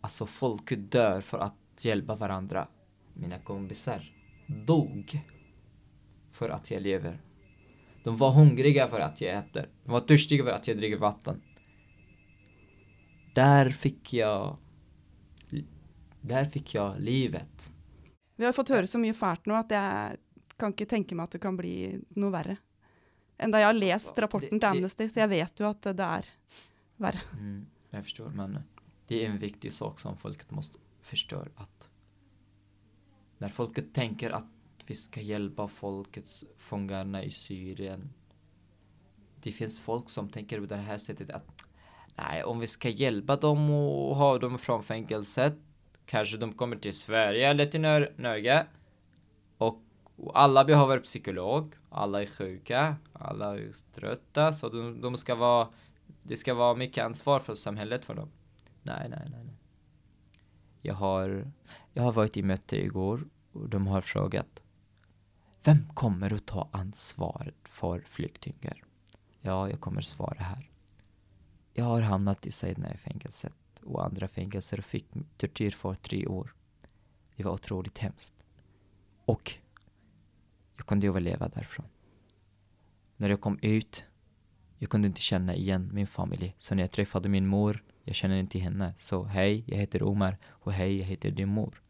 alltså 0.00 0.26
folk 0.26 0.72
dör 0.76 1.20
för 1.20 1.38
att 1.38 1.84
hjälpa 1.84 2.16
varandra. 2.16 2.68
Mina 3.14 3.38
kompisar 3.38 4.12
dog 4.46 5.20
för 6.32 6.48
att 6.48 6.70
jag 6.70 6.82
lever. 6.82 7.20
De 8.04 8.16
var 8.16 8.30
hungriga 8.30 8.88
för 8.88 9.00
att 9.00 9.20
jag 9.20 9.34
äter. 9.38 9.68
De 9.84 9.92
var 9.92 10.00
törstiga 10.00 10.44
för 10.44 10.50
att 10.50 10.68
jag 10.68 10.76
dricker 10.76 10.98
vatten 10.98 11.42
där 13.38 13.70
fick 13.70 14.12
jag 14.12 14.56
där 16.20 16.44
fick 16.44 16.74
jag 16.74 17.00
livet. 17.00 17.72
Vi 18.36 18.44
har 18.44 18.52
fått 18.52 18.68
höra 18.68 18.86
så 18.86 18.98
mycket 18.98 19.20
färt 19.20 19.46
nu 19.46 19.54
att 19.54 19.70
jag 19.70 20.16
kan 20.56 20.68
inte 20.68 20.84
tänka 20.84 21.14
mig 21.14 21.24
att 21.24 21.30
det 21.30 21.38
kan 21.38 21.56
bli 21.56 22.00
något 22.08 22.32
värre. 22.32 22.56
Än 23.38 23.52
jag 23.52 23.66
har 23.66 23.72
läst 23.72 24.06
alltså, 24.06 24.20
rapporten 24.20 24.48
det, 24.50 24.58
till 24.58 24.68
Amnesty, 24.68 25.04
det, 25.04 25.10
så 25.10 25.20
jag 25.20 25.28
vet 25.28 25.60
ju 25.60 25.66
att 25.66 25.82
det 25.82 26.02
är 26.02 26.26
värre. 26.96 27.20
Mm, 27.32 27.66
jag 27.90 28.02
förstår, 28.02 28.28
men 28.28 28.58
det 29.06 29.24
är 29.24 29.30
en 29.30 29.38
viktig 29.38 29.72
sak 29.72 30.00
som 30.00 30.16
folket 30.16 30.50
måste 30.50 30.78
förstå 31.00 31.44
att 31.56 31.88
när 33.38 33.48
folket 33.48 33.94
tänker 33.94 34.30
att 34.30 34.46
vi 34.86 34.94
ska 34.94 35.20
hjälpa 35.20 35.68
folket, 35.68 36.44
fångarna 36.56 37.24
i 37.24 37.30
Syrien. 37.30 38.10
Det 39.42 39.52
finns 39.52 39.80
folk 39.80 40.10
som 40.10 40.28
tänker 40.28 40.60
på 40.60 40.66
det 40.66 40.76
här 40.76 40.98
sättet 40.98 41.30
att 41.30 41.57
nej, 42.18 42.44
om 42.44 42.58
vi 42.58 42.66
ska 42.66 42.88
hjälpa 42.88 43.36
dem 43.36 43.70
och 43.70 44.16
ha 44.16 44.38
dem 44.38 44.58
från 44.58 44.82
fängelset, 44.82 45.54
kanske 46.06 46.36
de 46.36 46.52
kommer 46.52 46.76
till 46.76 46.94
Sverige 46.94 47.48
eller 47.48 47.66
till 47.66 47.80
Norge. 48.16 48.66
Och 49.58 49.82
alla 50.34 50.64
behöver 50.64 50.98
psykolog, 50.98 51.74
alla 51.90 52.22
är 52.22 52.26
sjuka, 52.26 52.96
alla 53.12 53.54
är 53.54 53.72
trötta, 53.94 54.52
så 54.52 54.68
de, 54.68 55.00
de 55.00 55.16
ska 55.16 55.34
vara, 55.34 55.68
det 56.22 56.36
ska 56.36 56.54
vara 56.54 56.74
mycket 56.74 57.04
ansvar 57.04 57.40
för 57.40 57.54
samhället 57.54 58.04
för 58.04 58.14
dem. 58.14 58.30
Nej, 58.82 59.08
nej, 59.08 59.28
nej, 59.30 59.44
nej. 59.44 59.54
Jag 60.82 60.94
har, 60.94 61.52
jag 61.92 62.02
har 62.02 62.12
varit 62.12 62.36
i 62.36 62.42
möte 62.42 62.76
igår 62.76 63.24
och 63.52 63.68
de 63.68 63.86
har 63.86 64.00
frågat 64.00 64.62
Vem 65.64 65.88
kommer 65.94 66.32
att 66.34 66.46
ta 66.46 66.68
ansvaret 66.72 67.54
för 67.64 68.04
flyktingar? 68.08 68.84
Ja, 69.40 69.70
jag 69.70 69.80
kommer 69.80 70.00
svara 70.00 70.42
här. 70.42 70.70
Jag 71.78 71.84
har 71.84 72.00
hamnat 72.02 72.46
i 72.46 72.50
Seidna-fängelset 72.50 73.52
och 73.82 74.04
andra 74.04 74.28
fängelser 74.28 74.78
och 74.78 74.84
fick 74.84 75.06
tortyr 75.36 75.70
för 75.70 75.94
tre 75.94 76.26
år. 76.26 76.54
Det 77.36 77.44
var 77.44 77.52
otroligt 77.52 77.98
hemskt. 77.98 78.34
Och 79.24 79.52
jag 80.76 80.86
kunde 80.86 81.06
överleva 81.06 81.48
därifrån. 81.48 81.86
När 83.16 83.30
jag 83.30 83.40
kom 83.40 83.58
ut, 83.62 84.04
Jag 84.80 84.90
kunde 84.90 85.08
inte 85.08 85.20
känna 85.20 85.54
igen 85.54 85.90
min 85.92 86.06
familj. 86.06 86.54
Så 86.58 86.74
när 86.74 86.82
jag 86.82 86.90
träffade 86.90 87.28
min 87.28 87.46
mor, 87.46 87.84
jag 88.04 88.14
känner 88.14 88.36
inte 88.36 88.58
henne. 88.58 88.94
Så 88.96 89.24
hej, 89.24 89.64
jag 89.66 89.76
heter 89.76 90.02
Omar 90.02 90.36
och 90.48 90.72
hej, 90.72 90.98
jag 90.98 91.04
heter 91.06 91.30
din 91.30 91.48
mor. 91.48 91.82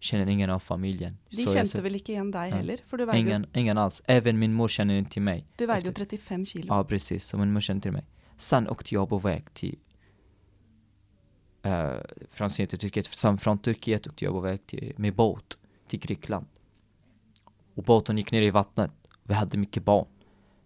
Känner 0.00 0.26
ingen 0.26 0.50
av 0.50 0.58
familjen. 0.58 1.18
De 1.30 1.36
så 1.46 1.66
sa- 1.66 1.82
vel 1.82 1.94
ikke 1.96 2.12
igjen 2.12 2.30
deg 2.30 2.50
Ja. 2.52 2.56
heller? 2.56 2.78
For 2.86 2.98
du 2.98 3.04
jo- 3.04 3.12
ingen, 3.12 3.46
ingen 3.54 3.78
alls. 3.78 4.02
Även 4.06 4.38
min 4.38 4.52
mor 4.54 4.68
känner 4.68 4.98
inte 4.98 5.20
mig. 5.20 5.44
du 5.56 5.64
jo 5.64 5.70
efter- 5.70 5.92
35 5.92 6.46
kilo. 6.46 6.66
Ja, 6.68 6.84
precis. 6.84 7.24
Så 7.24 7.38
min 7.38 7.52
mor 7.52 7.60
kände 7.60 7.82
till 7.82 7.92
mig. 7.92 8.04
Sen 8.36 8.68
åkte 8.68 8.94
jag 8.94 9.08
på 9.08 9.18
väg 9.18 9.54
till 9.54 9.78
eh, 11.62 11.96
från 12.30 12.50
Syrien 12.50 12.68
till 12.68 12.78
Turkiet. 12.78 13.06
Sen 13.06 13.38
från 13.38 13.58
Turkiet 13.58 14.06
åkte 14.06 14.24
jag 14.24 14.34
på 14.34 14.40
väg 14.40 14.66
till, 14.66 14.94
med 14.96 15.14
båt 15.14 15.58
till 15.88 16.00
Grekland. 16.00 16.46
Och 17.74 17.82
båten 17.82 18.18
gick 18.18 18.32
ner 18.32 18.42
i 18.42 18.50
vattnet. 18.50 18.92
Vi 19.22 19.34
hade 19.34 19.58
mycket 19.58 19.84
barn. 19.84 20.06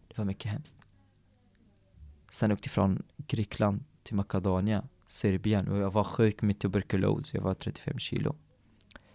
Det 0.08 0.18
var 0.18 0.24
mycket 0.24 0.52
hemskt. 0.52 0.76
Sen 2.30 2.52
åkte 2.52 2.66
jag 2.66 2.72
från 2.72 3.02
Grekland 3.16 3.84
till 4.02 4.14
Makedonien, 4.14 4.88
Serbien 5.06 5.68
och 5.68 5.78
jag 5.78 5.90
var 5.90 6.04
sjuk 6.04 6.42
med 6.42 6.58
tuberkulos. 6.58 7.34
Jag 7.34 7.42
var 7.42 7.54
35 7.54 7.98
kilo. 7.98 8.36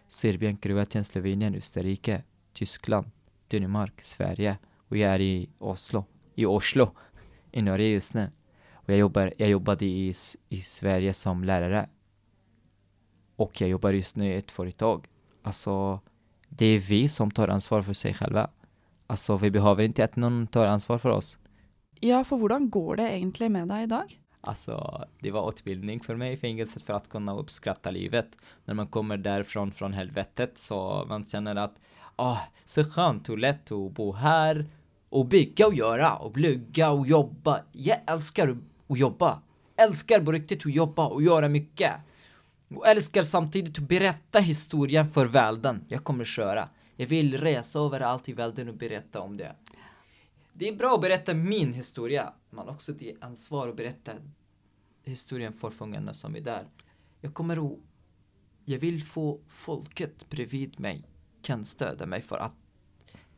Serbien, 0.08 0.58
Kroatien, 0.58 1.04
Slovenien, 1.06 1.56
Österrike, 1.56 2.24
Tyskland, 2.54 3.12
Danmark, 3.48 4.02
Sverige 4.02 4.58
och 4.88 4.98
jag 4.98 5.12
är 5.12 5.20
i 5.20 5.50
Oslo. 5.60 6.06
I 6.36 6.46
Oslo 6.46 6.92
i 7.52 7.62
Norge 7.62 7.88
just 7.88 8.14
nu. 8.14 8.32
Och 8.86 8.90
jag, 8.90 8.98
jobbar, 8.98 9.34
jag 9.38 9.50
jobbade 9.50 9.86
i, 9.86 10.14
i 10.50 10.62
Sverige 10.62 11.14
som 11.14 11.44
lärare. 11.44 11.90
Och 13.36 13.62
jag 13.62 13.70
jobbar 13.70 13.94
just 13.94 14.16
nu 14.16 14.26
i 14.26 14.36
ett 14.36 14.52
företag. 14.52 15.08
Alltså, 15.42 16.00
det 16.50 16.66
är 16.66 16.80
vi 16.80 17.10
som 17.10 17.32
tar 17.32 17.48
ansvar 17.48 17.82
för 17.82 17.94
sig 17.94 18.14
själva. 18.14 18.50
Alltså, 19.08 19.38
vi 19.38 19.52
behöver 19.52 19.84
inte 19.84 20.04
att 20.04 20.16
någon 20.16 20.48
tar 20.48 20.68
ansvar 20.68 20.98
för 20.98 21.10
oss. 21.10 21.38
Ja, 22.00 22.24
for 22.24 22.38
hvordan 22.38 22.70
går 22.70 22.96
det 22.96 23.10
egentlig 23.10 23.52
med 23.52 23.68
deg 23.68 23.84
i 23.84 23.86
dag? 23.86 24.20
Alltså, 24.42 25.06
det 25.20 25.32
var 25.32 25.50
utbildning 25.50 26.00
för 26.00 26.16
mig 26.16 26.34
i 26.34 26.38
fängelset 26.38 26.84
för 26.84 26.94
att 26.94 27.10
kunna 27.10 27.36
uppskatta 27.36 27.92
livet. 27.92 28.38
När 28.66 28.74
man 28.74 28.88
kommer 28.88 29.18
därifrån 29.18 29.72
från 29.72 29.94
helvetet 29.94 30.60
så 30.60 31.06
man 31.10 31.26
känner 31.26 31.56
att, 31.56 31.76
ah, 32.16 32.38
så 32.66 32.84
skönt 32.84 33.30
och 33.30 33.38
lätt 33.38 33.72
att 33.72 33.92
bo 33.92 34.12
här 34.14 34.66
och 35.10 35.26
bygga 35.26 35.68
och 35.68 35.74
göra 35.74 36.16
och 36.16 36.34
plugga 36.34 36.92
och 36.92 37.08
jobba. 37.08 37.60
Jag 37.72 37.98
älskar 38.08 38.48
att 38.48 38.58
och 38.88 38.98
jobba. 38.98 39.42
Älskar 39.76 40.22
på 40.22 40.32
riktigt 40.32 40.66
att 40.66 40.74
jobba 40.74 41.08
och 41.08 41.24
göra 41.24 41.50
mycket. 41.50 41.94
Och 42.70 42.88
älskar 42.88 43.24
samtidigt 43.24 43.78
att 43.78 43.88
berätta 43.88 44.40
historien 44.40 45.12
för 45.12 45.26
världen. 45.26 45.86
Jag 45.88 46.04
kommer 46.04 46.26
köra. 46.26 46.70
Jag 46.96 47.08
vill 47.08 47.38
resa 47.38 47.80
överallt 47.80 48.30
i 48.30 48.34
världen 48.34 48.70
och 48.70 48.76
berätta 48.76 49.22
om 49.22 49.38
det. 49.38 49.56
Det 50.54 50.68
är 50.68 50.76
bra 50.76 50.96
att 50.96 51.02
berätta 51.02 51.34
min 51.34 51.74
historia, 51.74 52.34
men 52.50 52.70
också 52.70 52.94
det 52.94 53.12
är 53.12 53.24
ansvar 53.24 53.68
att 53.70 53.76
berätta 53.76 54.12
historien 55.04 55.54
för 55.54 55.70
fångarna 55.70 56.14
som 56.14 56.36
är 56.36 56.42
där. 56.42 56.68
Jag 57.22 57.34
kommer 57.34 57.74
att, 57.74 57.80
jag 58.66 58.80
vill 58.80 59.04
få 59.04 59.40
folket 59.48 60.30
bredvid 60.30 60.80
mig 60.80 61.04
kan 61.42 61.66
stödja 61.66 62.06
mig 62.06 62.22
för 62.22 62.38
att 62.38 62.54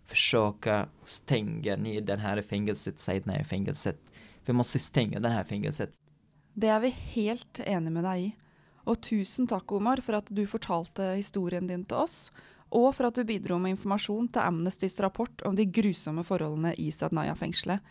försöka 0.05 0.89
stänga 1.05 1.75
ner 1.75 2.01
den 2.01 2.19
här 2.19 2.41
fängelset, 2.41 2.99
Saidna-fängelset. 2.99 3.99
Vi 4.47 4.53
måste 4.53 4.79
stänga 4.79 5.19
det 5.19 5.29
här 5.29 5.43
fängelset. 5.43 6.01
Det 6.53 6.67
är 6.67 6.79
vi 6.79 6.89
helt 6.89 7.59
eniga 7.59 7.89
med 7.91 8.03
dig 8.03 8.25
i. 8.25 8.35
Och 8.75 9.01
tusen 9.01 9.47
tack, 9.47 9.71
Omar, 9.71 9.97
för 9.97 10.13
att 10.13 10.25
du 10.29 10.47
fortalte 10.47 11.03
historien 11.03 11.67
din 11.67 11.85
till 11.85 11.95
oss, 11.95 12.31
Och 12.69 12.95
för 12.95 13.03
att 13.03 13.15
du 13.15 13.23
bidrog 13.23 13.61
med 13.61 13.69
information 13.69 14.27
till 14.27 14.41
Amnestys 14.41 14.99
rapport 14.99 15.41
om 15.41 15.55
de 15.55 15.65
grusamma 15.65 16.23
förhållandena 16.23 16.73
i 16.73 16.91
Sadnaya-fängslet. 16.91 17.81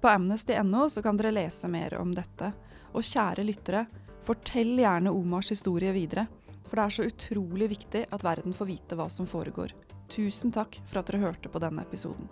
På 0.00 0.08
amnesty.no 0.08 0.90
så 0.90 1.02
kan 1.02 1.16
ni 1.16 1.32
läsa 1.32 1.68
mer 1.68 1.94
om 1.94 2.14
detta. 2.14 2.52
Och 2.92 3.04
kära 3.04 3.42
lyttare, 3.42 3.86
fortell 4.22 4.78
gärna 4.78 5.12
Omars 5.12 5.50
historia 5.50 5.92
vidare. 5.92 6.26
För 6.68 6.76
det 6.76 6.82
är 6.82 6.90
så 6.90 7.06
otroligt 7.06 7.70
viktigt 7.70 8.06
att 8.10 8.24
världen 8.24 8.54
får 8.54 8.66
veta 8.66 8.96
vad 8.96 9.12
som 9.12 9.26
föregår. 9.26 9.72
Tusen 10.08 10.52
tack 10.52 10.82
för 10.86 11.00
att 11.00 11.12
ni 11.12 11.18
hørte 11.18 11.48
på 11.48 11.58
denna 11.58 11.82
episoden. 11.82 12.28